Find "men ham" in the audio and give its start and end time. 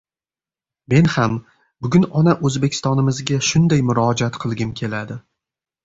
0.93-1.35